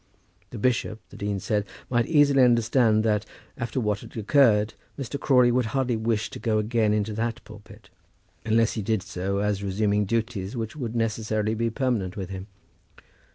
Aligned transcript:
The 0.49 0.57
bishop, 0.57 0.99
the 1.11 1.15
dean 1.15 1.39
said, 1.39 1.63
might 1.87 2.07
easily 2.07 2.41
understand 2.41 3.03
that, 3.03 3.23
after 3.55 3.79
what 3.79 3.99
had 3.99 4.17
occurred, 4.17 4.73
Mr. 4.97 5.19
Crawley 5.19 5.51
would 5.51 5.67
hardly 5.77 5.95
wish 5.95 6.31
to 6.31 6.39
go 6.39 6.57
again 6.57 6.91
into 6.91 7.13
that 7.13 7.39
pulpit, 7.43 7.91
unless 8.43 8.73
he 8.73 8.81
did 8.81 9.03
so 9.03 9.37
as 9.41 9.61
resuming 9.61 10.05
duties 10.05 10.57
which 10.57 10.75
would 10.75 10.95
necessarily 10.95 11.53
be 11.53 11.69
permanent 11.69 12.17
with 12.17 12.31
him. 12.31 12.47